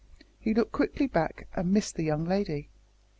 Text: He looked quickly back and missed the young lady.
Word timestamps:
He 0.39 0.55
looked 0.55 0.71
quickly 0.71 1.05
back 1.05 1.47
and 1.55 1.71
missed 1.71 1.93
the 1.95 2.01
young 2.03 2.25
lady. 2.25 2.71